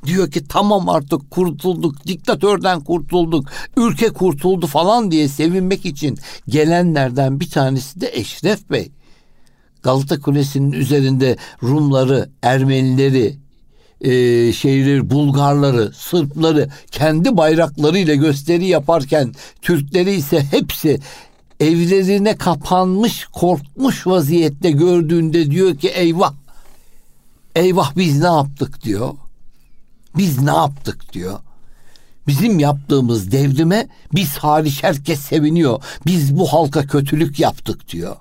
[0.05, 7.49] Diyor ki tamam artık kurtulduk, diktatörden kurtulduk, ülke kurtuldu falan diye sevinmek için gelenlerden bir
[7.49, 8.91] tanesi de Eşref Bey.
[9.83, 13.37] Galata Kulesi'nin üzerinde Rumları, Ermenileri,
[14.05, 20.99] e, şeyleri Bulgarları, Sırpları kendi bayraklarıyla gösteri yaparken Türkleri ise hepsi
[21.59, 26.33] evlerine kapanmış, korkmuş vaziyette gördüğünde diyor ki eyvah.
[27.55, 29.13] Eyvah biz ne yaptık diyor.
[30.17, 31.39] Biz ne yaptık diyor.
[32.27, 35.83] Bizim yaptığımız devrime biz hariç herkes seviniyor.
[36.05, 38.15] Biz bu halka kötülük yaptık diyor.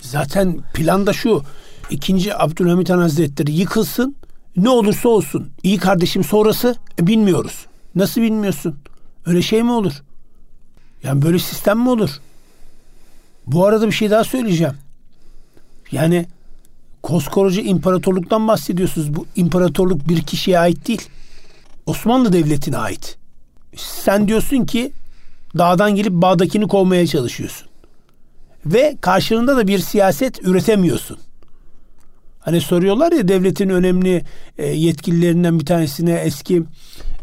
[0.00, 1.42] Zaten planda şu.
[1.90, 4.16] İkinci Abdülhamit Han Hazretleri yıkılsın.
[4.56, 5.50] Ne olursa olsun.
[5.62, 7.66] İyi kardeşim sonrası e, bilmiyoruz.
[7.94, 8.78] Nasıl bilmiyorsun?
[9.26, 9.92] Öyle şey mi olur?
[11.02, 12.10] Yani böyle sistem mi olur?
[13.46, 14.74] Bu arada bir şey daha söyleyeceğim.
[15.92, 16.26] Yani
[17.02, 19.14] koskoca imparatorluktan bahsediyorsunuz.
[19.14, 21.08] Bu imparatorluk bir kişiye ait değil.
[21.86, 23.18] Osmanlı Devleti'ne ait.
[23.76, 24.92] Sen diyorsun ki
[25.58, 27.68] dağdan gelip bağdakini kovmaya çalışıyorsun.
[28.66, 31.18] ve karşılığında da bir siyaset üretemiyorsun.
[32.44, 34.24] Hani soruyorlar ya devletin önemli
[34.58, 36.62] e, yetkililerinden bir tanesine eski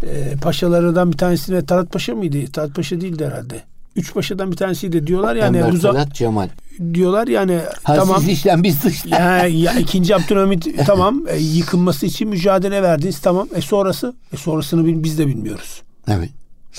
[0.04, 2.52] e, paşalarından bir tanesine Talat Paşa mıydı?
[2.52, 3.62] Talat Paşa değildi herhalde.
[3.96, 5.58] Üç paşadan bir tanesiydi diyorlar yani.
[5.58, 6.50] Enver Ruza, Talat Cemal.
[6.94, 8.20] diyorlar yani Ha, tamam.
[8.20, 9.20] Siz işlem biz dışlar.
[9.20, 13.48] Ya, ya ikinci Abdülhamit tamam e, yıkılması için mücadele verdiniz tamam.
[13.56, 14.14] E sonrası?
[14.34, 15.82] E sonrasını biz de bilmiyoruz.
[16.08, 16.30] Evet.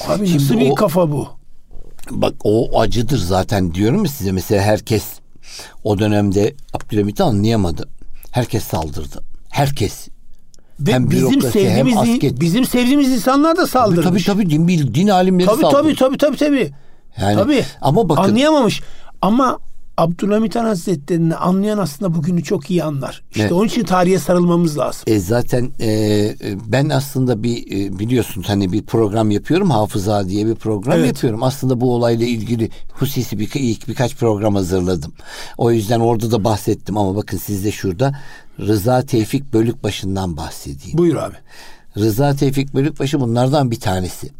[0.09, 1.29] Abi Şimdi nasıl bir o- kafa bu?
[2.11, 4.33] Bak o acıdır zaten diyorum size.
[4.33, 5.05] Mesela herkes
[5.85, 7.88] o dönemde Abdülhamit'i anlayamadı.
[8.30, 9.22] Herkes saldırdı.
[9.50, 10.08] Herkes.
[10.80, 12.40] Ve Hem bizim bürokrasi, hem sevdiğimiz asker.
[12.40, 14.24] bizim sevdiğimiz insanlar da Tabii saldırmış.
[14.24, 15.82] tabii, tabii din, bil- din alimleri Tabii saldırdı.
[15.82, 16.72] tabii tabii tabii tabii.
[17.20, 17.64] Yani, Tabii.
[17.80, 18.80] Ama bakın Anlayamamış.
[19.22, 19.58] Ama
[20.00, 23.22] Abdülhamit Han Hazretleri'ni anlayan aslında bugünü çok iyi anlar.
[23.30, 23.52] İşte Evet.
[23.52, 25.02] onun için tarihe sarılmamız lazım.
[25.06, 26.36] E zaten e, e,
[26.66, 31.06] ben aslında bir e, biliyorsunuz hani bir program yapıyorum hafıza diye bir program Evet.
[31.06, 31.42] yapıyorum.
[31.42, 35.12] Aslında bu olayla ilgili hususi bir ilk birkaç program hazırladım.
[35.58, 38.18] O yüzden orada da bahsettim ama bakın siz de şurada
[38.60, 40.98] Rıza Tevfik Bölükbaşı'ndan bahsedeyim.
[40.98, 41.34] Buyur abi.
[41.96, 44.39] Rıza Tevfik Bölükbaşı bunlardan bir tanesi.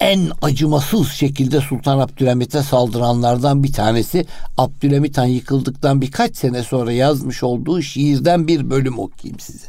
[0.00, 4.26] En acımasız şekilde Sultan Abdülhamit'e saldıranlardan bir tanesi
[4.58, 9.66] Abdülhamit Han yıkıldıktan birkaç sene sonra yazmış olduğu şiirden bir bölüm okuyayım size.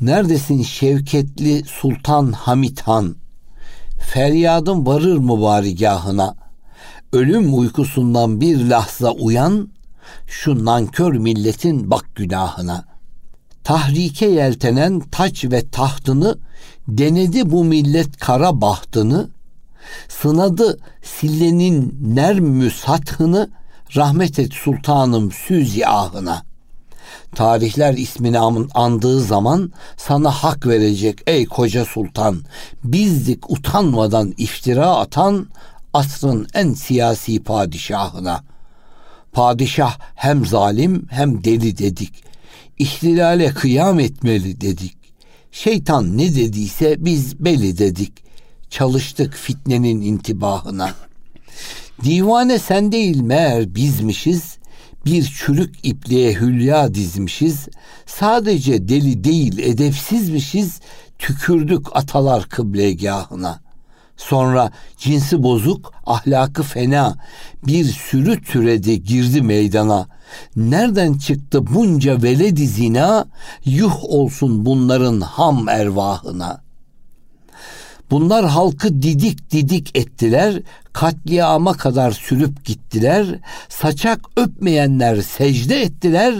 [0.00, 3.16] Neredesin şevketli Sultan Hamit Han?
[4.00, 6.34] Feryadım varır mübarigahına.
[7.12, 9.68] Ölüm uykusundan bir lahza uyan,
[10.26, 12.96] şu nankör milletin bak günahına.''
[13.66, 16.38] tahrike yeltenen taç ve tahtını
[16.88, 19.28] denedi bu millet kara bahtını
[20.08, 23.50] sınadı sillenin nermü sathını
[23.96, 26.42] rahmet et sultanım süzi ahına
[27.34, 32.40] tarihler ismini an- andığı zaman sana hak verecek ey koca sultan
[32.84, 35.46] bizdik utanmadan iftira atan
[35.94, 38.44] asrın en siyasi padişahına
[39.32, 42.24] Padişah hem zalim hem deli dedik.
[42.78, 44.96] İhtilale kıyam etmeli dedik.
[45.52, 48.12] Şeytan ne dediyse biz beli dedik.
[48.70, 50.94] Çalıştık fitnenin intibahına.
[52.04, 54.58] Divane sen değil meğer bizmişiz.
[55.06, 57.68] Bir çürük ipliğe hülya dizmişiz.
[58.06, 60.80] Sadece deli değil edepsizmişiz.
[61.18, 63.65] Tükürdük atalar kıblegahına.''
[64.16, 67.16] Sonra cinsi bozuk, ahlakı fena
[67.66, 70.08] bir sürü türedi girdi meydana.
[70.56, 73.26] Nereden çıktı bunca veledi zina?
[73.64, 76.66] Yuh olsun bunların ham ervahına.
[78.10, 83.26] Bunlar halkı didik didik ettiler, katliama kadar sürüp gittiler,
[83.68, 86.34] saçak öpmeyenler secde ettiler,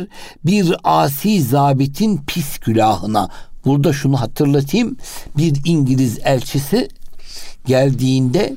[0.45, 3.29] bir asi zabitin pis külahına.
[3.65, 4.97] Burada şunu hatırlatayım,
[5.37, 6.89] bir İngiliz elçisi
[7.67, 8.57] geldiğinde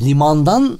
[0.00, 0.78] limandan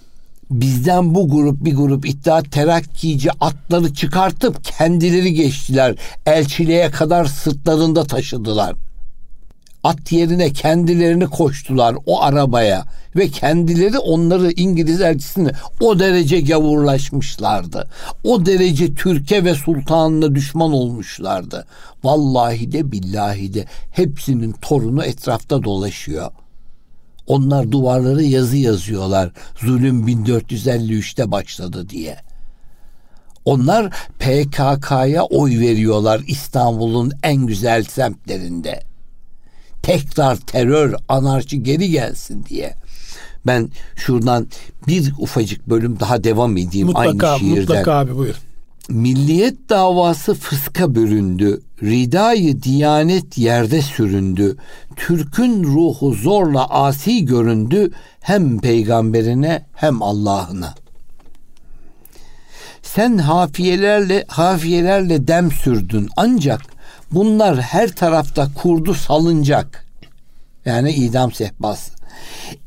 [0.51, 5.97] bizden bu grup bir grup iddia terakkici atları çıkartıp kendileri geçtiler.
[6.27, 8.75] Elçiliğe kadar sırtlarında taşıdılar.
[9.85, 12.85] At yerine kendilerini koştular o arabaya
[13.17, 17.89] ve kendileri onları İngiliz elçisini o derece gavurlaşmışlardı.
[18.25, 21.67] O derece Türkiye ve sultanına düşman olmuşlardı.
[22.05, 26.31] Vallahi de billahi de hepsinin torunu etrafta dolaşıyor.
[27.27, 29.31] Onlar duvarlara yazı yazıyorlar.
[29.61, 32.17] Zulüm 1453'te başladı diye.
[33.45, 38.83] Onlar PKK'ya oy veriyorlar İstanbul'un en güzel semtlerinde.
[39.83, 42.75] Tekrar terör, anarşi geri gelsin diye.
[43.47, 44.47] Ben şuradan
[44.87, 47.61] bir ufacık bölüm daha devam edeyim Mutlaka aynı şiirden.
[47.61, 48.35] mutlaka abi buyur.
[48.89, 51.61] Milliyet davası fıska büründü.
[51.83, 54.57] Ridayı diyanet yerde süründü.
[54.97, 57.91] Türk'ün ruhu zorla asi göründü.
[58.21, 60.75] Hem peygamberine hem Allah'ına.
[62.83, 66.63] Sen hafiyelerle hafiyelerle dem sürdün ancak
[67.13, 69.87] bunlar her tarafta kurdu salıncak.
[70.65, 71.93] Yani idam sehpası.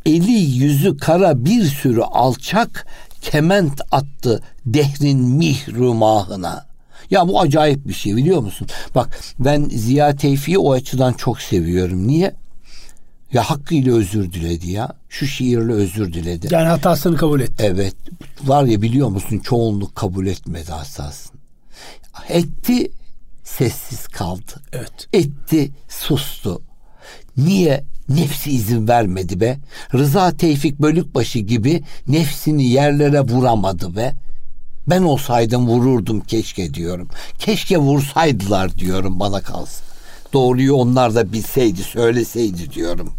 [0.05, 2.87] Eli yüzü kara bir sürü alçak
[3.31, 6.65] kement attı dehrin mihrumahına.
[7.11, 8.67] Ya bu acayip bir şey biliyor musun?
[8.95, 12.07] Bak ben Ziya Tevfik'i o açıdan çok seviyorum.
[12.07, 12.35] Niye?
[13.33, 14.93] Ya hakkıyla özür diledi ya.
[15.09, 16.47] Şu şiirle özür diledi.
[16.51, 17.63] Yani hatasını kabul etti.
[17.63, 17.95] Evet.
[18.43, 21.39] Var ya biliyor musun çoğunluk kabul etmedi hassasın.
[22.29, 22.91] Etti
[23.43, 24.61] sessiz kaldı.
[24.73, 25.07] Evet.
[25.13, 26.61] Etti sustu.
[27.37, 29.57] Niye nefsi izin vermedi be?
[29.93, 34.13] Rıza Tevfik Bölükbaşı gibi nefsini yerlere vuramadı be.
[34.87, 37.07] Ben olsaydım vururdum keşke diyorum.
[37.39, 39.85] Keşke vursaydılar diyorum bana kalsın.
[40.33, 43.13] Doğruyu onlar da bilseydi söyleseydi diyorum.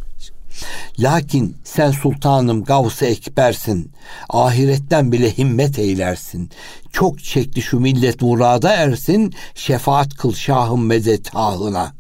[0.99, 3.93] Lakin sen sultanım gavs ekbersin.
[4.29, 6.51] Ahiretten bile himmet eylersin.
[6.93, 9.35] Çok çekti şu millet murada ersin.
[9.55, 11.93] Şefaat kıl şahım mezetahına.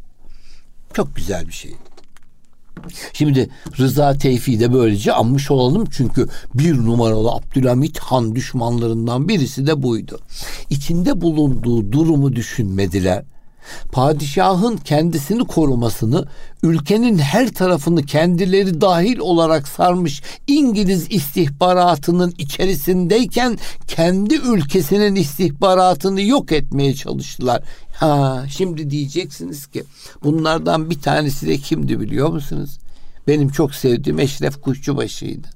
[0.95, 1.75] Çok güzel bir şey.
[3.13, 9.83] Şimdi Rıza Tevfik'i de böylece anmış olalım çünkü bir numaralı Abdülhamit Han düşmanlarından birisi de
[9.83, 10.21] buydu.
[10.71, 13.25] İçinde bulunduğu durumu düşünmediler.
[13.93, 16.27] Padişahın kendisini korumasını,
[16.63, 26.95] ülkenin her tarafını kendileri dahil olarak sarmış İngiliz istihbaratının içerisindeyken kendi ülkesinin istihbaratını yok etmeye
[26.95, 27.63] çalıştılar.
[27.93, 29.85] Ha, şimdi diyeceksiniz ki
[30.25, 32.79] bunlardan bir tanesi de kimdi biliyor musunuz?
[33.29, 35.56] Benim çok sevdiğim Eşref Kuşçubaşı'ydı.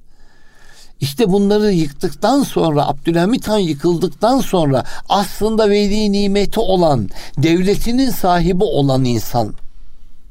[1.01, 7.09] İşte bunları yıktıktan sonra Abdülhamit Han yıkıldıktan sonra aslında veli nimeti olan
[7.39, 9.55] devletinin sahibi olan insan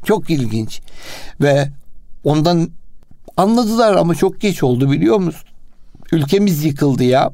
[0.04, 0.82] çok ilginç
[1.42, 1.70] ve
[2.24, 2.70] ondan
[3.38, 5.50] anladılar ama çok geç oldu biliyor musun?
[6.12, 7.32] Ülkemiz yıkıldı ya.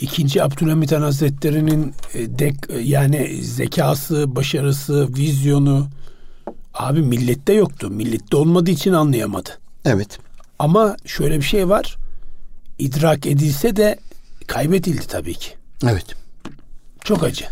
[0.00, 5.86] İkinci Abdülhamit Han Hazretleri'nin e, dek, e, yani zekası, başarısı, vizyonu
[6.74, 7.90] abi millette yoktu.
[7.90, 9.50] Millette olmadığı için anlayamadı.
[9.84, 10.18] Evet.
[10.58, 11.96] Ama şöyle bir şey var.
[12.78, 13.98] İdrak edilse de
[14.46, 15.50] kaybedildi tabii ki.
[15.82, 16.06] Evet.
[17.04, 17.44] Çok acı.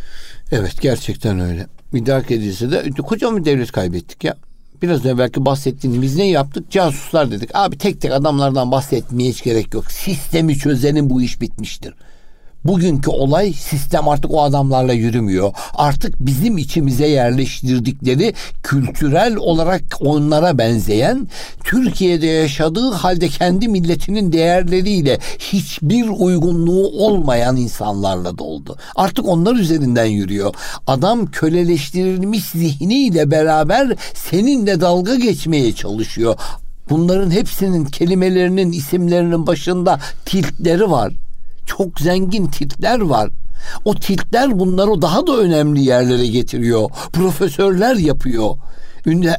[0.52, 1.66] Evet gerçekten öyle.
[1.92, 4.36] İdrak edilse de kocaman bir devlet kaybettik ya.
[4.82, 6.70] Biraz evvelki bahsettiğimiz ne yaptık?
[6.70, 7.50] Casuslar dedik.
[7.54, 9.92] Abi tek tek adamlardan bahsetmeye hiç gerek yok.
[9.92, 11.94] Sistemi çözenin bu iş bitmiştir.
[12.64, 15.52] Bugünkü olay sistem artık o adamlarla yürümüyor.
[15.74, 21.28] Artık bizim içimize yerleştirdikleri kültürel olarak onlara benzeyen
[21.64, 28.76] Türkiye'de yaşadığı halde kendi milletinin değerleriyle hiçbir uygunluğu olmayan insanlarla doldu.
[28.96, 30.54] Artık onlar üzerinden yürüyor.
[30.86, 36.36] Adam köleleştirilmiş zihniyle beraber seninle dalga geçmeye çalışıyor.
[36.90, 41.12] Bunların hepsinin kelimelerinin isimlerinin başında tiltleri var
[41.66, 43.30] çok zengin tipler var.
[43.84, 46.90] O tipler bunları daha da önemli yerlere getiriyor.
[47.12, 48.56] Profesörler yapıyor.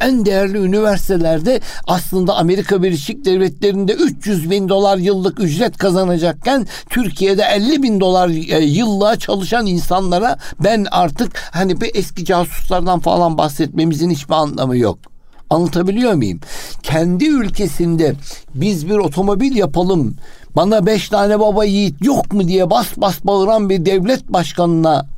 [0.02, 7.84] En değerli üniversitelerde aslında Amerika Birleşik Devletleri'nde 300 bin dolar yıllık ücret kazanacakken Türkiye'de 50
[7.84, 14.34] bin dolar e, yıllığa çalışan insanlara ben artık hani bir eski casuslardan falan bahsetmemizin hiçbir
[14.34, 15.15] anlamı yok.
[15.50, 16.40] Anlatabiliyor muyum?
[16.84, 18.16] Kendi ülkesinde
[18.56, 20.16] biz bir otomobil yapalım,
[20.56, 25.15] bana beş tane baba yiğit yok mu diye bas bas bağıran bir devlet başkanına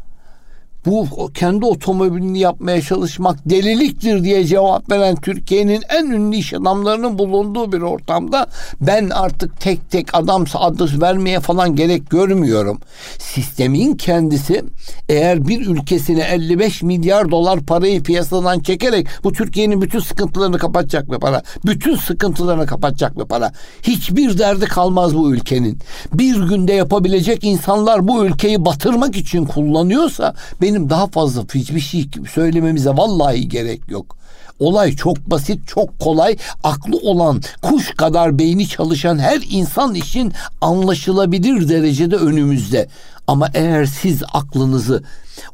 [0.88, 7.71] bu kendi otomobilini yapmaya çalışmak deliliktir diye cevap veren Türkiye'nin en ünlü iş adamlarının bulunduğu
[7.71, 8.47] bir ortamda
[8.82, 12.80] ben artık tek tek adam adı vermeye falan gerek görmüyorum.
[13.19, 14.63] Sistemin kendisi
[15.10, 21.17] eğer bir ülkesine 55 milyar dolar parayı piyasadan çekerek bu Türkiye'nin bütün sıkıntılarını kapatacak bir
[21.17, 21.41] para.
[21.65, 23.52] Bütün sıkıntılarını kapatacak bir para.
[23.82, 25.80] Hiçbir derdi kalmaz bu ülkenin.
[26.13, 32.09] Bir günde yapabilecek insanlar bu ülkeyi batırmak için kullanıyorsa benim benim daha fazla hiçbir şey
[32.33, 34.17] söylememize vallahi gerek yok.
[34.59, 36.37] Olay çok basit, çok kolay.
[36.63, 42.87] Aklı olan, kuş kadar beyni çalışan her insan için anlaşılabilir derecede önümüzde.
[43.27, 45.03] Ama eğer siz aklınızı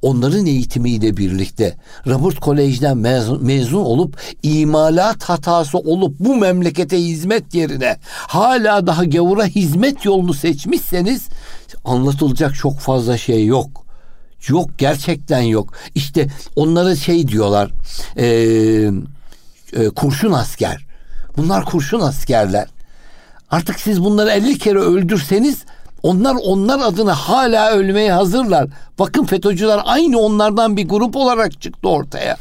[0.01, 1.75] onların eğitimiyle birlikte
[2.07, 9.45] Robert Kolej'den mezun, mezun olup imalat hatası olup bu memlekete hizmet yerine hala daha gavura
[9.45, 11.27] hizmet yolunu seçmişseniz
[11.85, 13.82] anlatılacak çok fazla şey yok.
[14.47, 15.73] Yok gerçekten yok.
[15.95, 17.71] İşte onları şey diyorlar.
[18.17, 18.25] E,
[19.73, 20.85] e, kurşun asker.
[21.37, 22.67] Bunlar kurşun askerler.
[23.49, 25.63] Artık siz bunları 50 kere öldürseniz
[26.03, 28.69] onlar onlar adına hala ölmeye hazırlar.
[28.99, 32.37] Bakın FETÖ'cüler aynı onlardan bir grup olarak çıktı ortaya.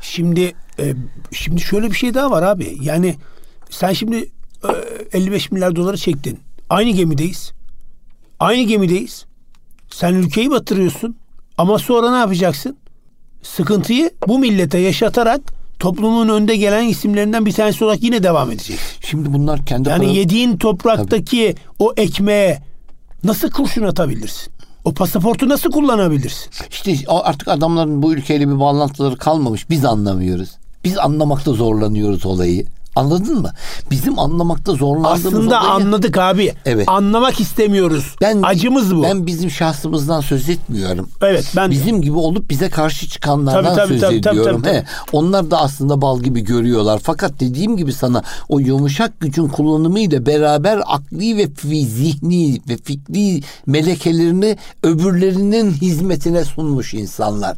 [0.00, 0.94] Şimdi e,
[1.32, 2.76] şimdi şöyle bir şey daha var abi.
[2.80, 3.16] Yani
[3.70, 4.16] sen şimdi
[5.12, 6.40] e, 55 milyar doları çektin.
[6.70, 7.52] Aynı gemideyiz.
[8.40, 9.24] Aynı gemideyiz.
[9.90, 11.16] Sen ülkeyi batırıyorsun.
[11.58, 12.76] Ama sonra ne yapacaksın?
[13.42, 15.40] Sıkıntıyı bu millete yaşatarak
[15.78, 18.78] toplumun önde gelen isimlerinden bir tanesi olarak yine devam edecek.
[19.00, 20.12] Şimdi bunlar kendi Yani para...
[20.12, 21.66] yediğin topraktaki Tabii.
[21.78, 22.62] o ekmeğe
[23.24, 24.52] nasıl kurşun atabilirsin?
[24.84, 26.50] O pasaportu nasıl kullanabilirsin?
[26.70, 29.70] İşte artık adamların bu ülkeyle bir bağlantıları kalmamış.
[29.70, 30.50] Biz anlamıyoruz.
[30.84, 32.66] Biz anlamakta zorlanıyoruz olayı.
[32.96, 33.50] Anladın mı?
[33.90, 35.70] Bizim anlamakta zorlandığımız Aslında olayı...
[35.70, 36.52] anladık abi.
[36.64, 36.88] Evet.
[36.88, 38.16] Anlamak istemiyoruz.
[38.20, 39.02] Ben, Acımız bu.
[39.02, 41.08] Ben bizim şahsımızdan söz etmiyorum.
[41.22, 44.62] Evet ben Bizim gibi olup bize karşı çıkanlardan tabii, tabii, söz tabii, ediyorum.
[44.62, 44.76] Tabii, tabii, tabii.
[44.76, 47.00] He, onlar da aslında bal gibi görüyorlar.
[47.02, 51.48] Fakat dediğim gibi sana o yumuşak gücün kullanımı ile beraber akli ve
[51.84, 57.56] zihni ve fikri melekelerini öbürlerinin hizmetine sunmuş insanlar.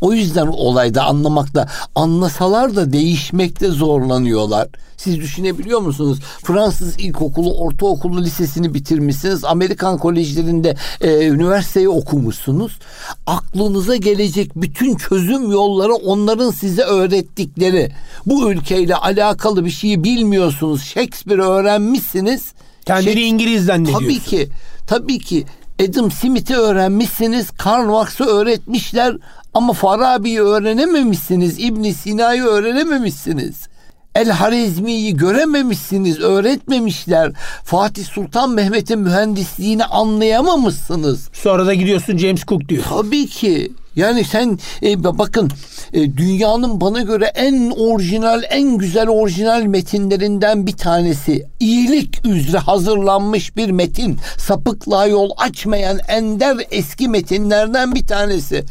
[0.00, 4.68] O yüzden olayda anlamakta, anlasalar da değişmekte zorlanıyorlar.
[4.96, 6.18] Siz düşünebiliyor musunuz?
[6.44, 9.44] Fransız ilkokulu, ortaokulu, lisesini bitirmişsiniz.
[9.44, 12.78] Amerikan kolejlerinde e, üniversiteyi okumuşsunuz.
[13.26, 17.92] Aklınıza gelecek bütün çözüm yolları onların size öğrettikleri.
[18.26, 20.82] Bu ülkeyle alakalı bir şeyi bilmiyorsunuz.
[20.82, 22.52] Shakespeare öğrenmişsiniz.
[22.84, 24.04] Kendini Shakespeare, İngiliz zannediyorsun.
[24.04, 24.48] Tabii ki.
[24.86, 25.44] Tabii ki.
[25.82, 27.50] Adam Smith'i öğrenmişsiniz.
[27.50, 29.16] Karl Marx'ı öğretmişler
[29.58, 31.58] ama Farabi'yi öğrenememişsiniz.
[31.58, 33.68] İbn Sina'yı öğrenememişsiniz.
[34.14, 37.32] El Harizmi'yi görememişsiniz, öğretmemişler.
[37.64, 41.28] Fatih Sultan Mehmet'in mühendisliğini anlayamamışsınız.
[41.32, 42.84] Sonra da gidiyorsun James Cook diyor.
[42.88, 43.72] Tabii ki.
[43.96, 45.50] Yani sen e, bakın
[45.92, 51.46] e, dünyanın bana göre en orijinal, en güzel orijinal metinlerinden bir tanesi.
[51.60, 54.18] İyilik üzere hazırlanmış bir metin.
[54.38, 58.64] Sapıklığa yol açmayan ender eski metinlerden bir tanesi.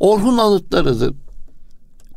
[0.00, 1.14] Orhun anıtlarıdır.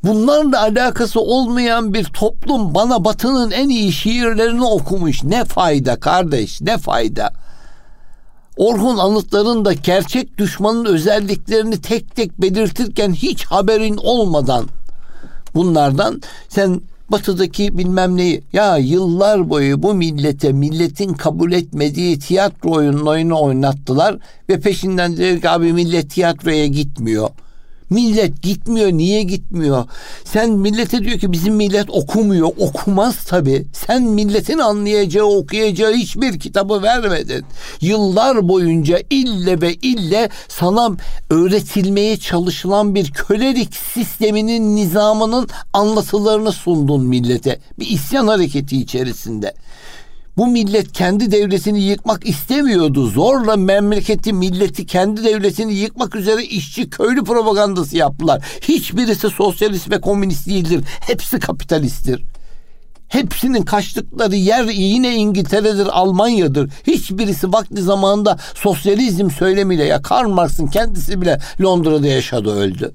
[0.04, 5.24] Bunlarla alakası olmayan bir toplum bana Batı'nın en iyi şiirlerini okumuş.
[5.24, 7.34] Ne fayda kardeş, ne fayda.
[8.58, 14.66] Orhun anıtlarında gerçek düşmanın özelliklerini tek tek belirtirken hiç haberin olmadan
[15.56, 23.42] bunlardan sen batıdaki bilmem neyi ya yıllar boyu bu millete milletin kabul etmediği tiyatro oyununu
[23.42, 24.18] oynattılar
[24.50, 27.30] ve peşinden dedi ki abi millet tiyatroya gitmiyor.
[27.92, 28.92] Millet gitmiyor.
[28.92, 29.86] Niye gitmiyor?
[30.26, 32.50] Sen millete diyor ki bizim millet okumuyor.
[32.58, 33.66] Okumaz tabi.
[33.74, 37.46] Sen milletin anlayacağı, okuyacağı hiçbir kitabı vermedin.
[37.82, 40.92] Yıllar boyunca ille ve ille sana
[41.30, 47.60] öğretilmeye çalışılan bir kölelik sisteminin nizamının anlatılarını sundun millete.
[47.80, 49.54] Bir isyan hareketi içerisinde.
[50.38, 53.08] Bu millet kendi devletini yıkmak istemiyordu.
[53.08, 58.44] Zorla memleketi, milleti kendi devletini yıkmak üzere işçi köylü propagandası yaptılar.
[58.62, 60.84] Hiçbirisi sosyalist ve komünist değildir.
[61.08, 62.24] Hepsi kapitalisttir.
[63.08, 66.70] Hepsinin kaçtıkları yer yine İngiltere'dir, Almanya'dır.
[66.88, 72.92] Hiçbirisi vakti zamanında sosyalizm söylemiyle ya Karl Marx'ın kendisi bile Londra'da yaşadı öldü.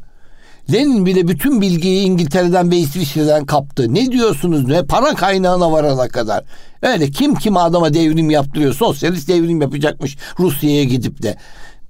[0.72, 3.94] Lenin bile bütün bilgiyi İngiltere'den ve İsviçre'den kaptı.
[3.94, 6.44] Ne diyorsunuz ne para kaynağına varana kadar.
[6.82, 8.74] Öyle kim kim adama devrim yaptırıyor.
[8.74, 11.36] Sosyalist devrim yapacakmış Rusya'ya gidip de.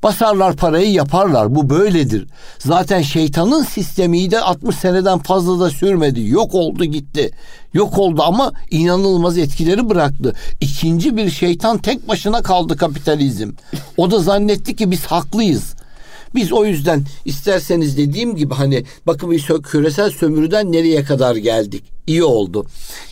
[0.02, 1.54] Basarlar parayı yaparlar.
[1.54, 2.26] Bu böyledir.
[2.58, 6.28] Zaten şeytanın sistemi de 60 seneden fazla da sürmedi.
[6.28, 7.30] Yok oldu gitti.
[7.74, 10.34] Yok oldu ama inanılmaz etkileri bıraktı.
[10.60, 13.50] İkinci bir şeytan tek başına kaldı kapitalizm.
[13.96, 15.74] O da zannetti ki biz haklıyız.
[16.36, 21.84] Biz o yüzden isterseniz dediğim gibi hani bakın bir küresel sömürüden nereye kadar geldik.
[22.06, 22.66] İyi oldu.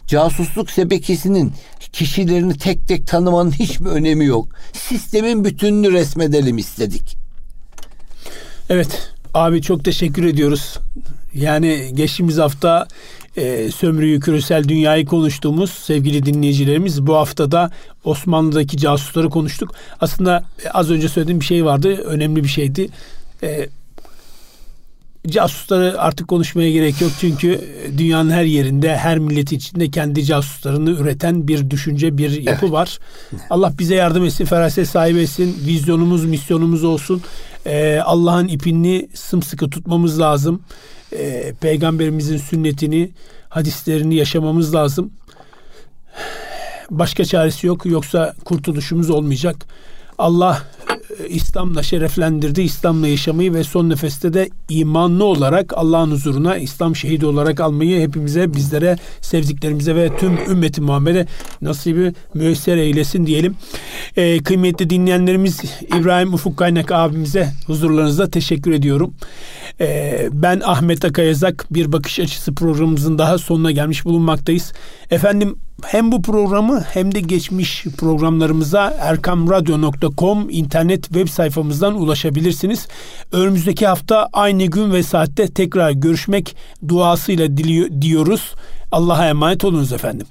[0.07, 1.53] Casusluk sebekesinin
[1.93, 4.49] kişilerini tek tek tanımanın hiçbir önemi yok.
[4.73, 7.17] Sistemin bütününü resmedelim istedik.
[8.71, 10.79] Evet abi çok teşekkür ediyoruz.
[11.35, 12.89] Yani geçtiğimiz hafta
[13.37, 17.71] e, sömürüyü, küresel dünyayı konuştuğumuz sevgili dinleyicilerimiz bu haftada
[18.05, 19.75] Osmanlı'daki casusları konuştuk.
[20.01, 21.89] Aslında e, az önce söylediğim bir şey vardı.
[21.89, 22.89] Önemli bir şeydi.
[23.45, 23.69] E,
[25.29, 27.13] casusları artık konuşmaya gerek yok.
[27.21, 27.61] Çünkü
[27.99, 32.73] dünyanın her yerinde, her milleti içinde kendi casuslarını üreten bir düşünce, bir yapı evet.
[32.73, 32.99] var.
[33.51, 35.57] Allah bize yardım etsin, feraset sahibi etsin.
[35.67, 37.23] Vizyonumuz, misyonumuz olsun.
[37.67, 40.63] Ee, Allah'ın ipini sımsıkı tutmamız lazım.
[41.13, 43.11] Ee, Peygamberimizin sünnetini,
[43.49, 45.11] hadislerini yaşamamız lazım.
[46.91, 47.87] Başka çaresi yok.
[47.87, 49.57] Yoksa kurtuluşumuz olmayacak.
[50.19, 50.84] Allah e,
[51.29, 52.63] İslam'la şereflendirdi.
[52.63, 58.55] İslam'la yaşamayı ve son nefeste de imanlı olarak Allah'ın huzuruna İslam şehidi olarak almayı hepimize,
[58.55, 61.27] bizlere, sevdiklerimize ve tüm ümmeti Muhammed'e
[61.63, 63.57] nasibi müesser eylesin diyelim.
[64.17, 65.61] Ee, kıymetli dinleyenlerimiz
[66.01, 69.15] İbrahim Ufuk Kaynak abimize huzurlarınızda teşekkür ediyorum.
[69.81, 74.73] Ee, ben Ahmet Akayazak bir bakış açısı programımızın daha sonuna gelmiş bulunmaktayız.
[75.11, 82.89] Efendim hem bu programı hem de geçmiş programlarımıza erkamradyo.com internet web sayfamızdan ulaşabilirsiniz.
[83.33, 86.57] Önümüzdeki hafta aynı gün ve saatte tekrar görüşmek
[86.89, 88.53] duasıyla diliyor, diyoruz.
[88.93, 90.27] Allah'a emanet olunuz efendim.